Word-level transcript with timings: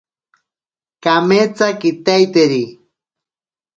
Kametsa 1.03 1.67
kitaiteri. 1.79 2.63